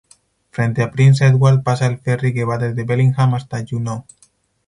Frente 0.49 0.81
a 0.81 0.89
Prince 0.89 1.27
Edward 1.27 1.61
pasa 1.61 1.85
el 1.85 1.99
ferry 1.99 2.33
que 2.33 2.43
va 2.43 2.57
desde 2.57 2.85
Bellingham 2.85 3.35
hasta 3.35 3.63
Juneau. 3.69 4.03